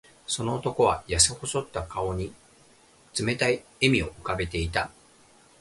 [0.25, 2.33] その男は、やせ細った顔に
[3.23, 4.89] 冷たい笑みを浮かべていた。